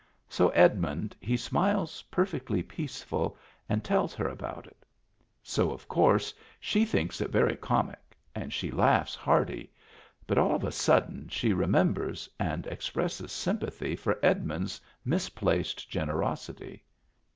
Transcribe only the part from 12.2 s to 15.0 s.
and expresses sympathy for Edmund's